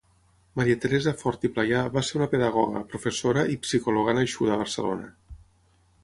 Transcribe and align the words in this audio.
Maria 0.59 0.77
Teresa 0.83 1.11
Fort 1.17 1.43
i 1.49 1.51
Playà 1.57 1.81
va 1.97 2.01
ser 2.07 2.15
una 2.19 2.27
pedagoga, 2.31 2.81
professora 2.93 3.43
i 3.55 3.59
psicòloga 3.67 4.15
nascuda 4.21 4.55
a 4.55 4.59
Barcelona. 4.63 5.13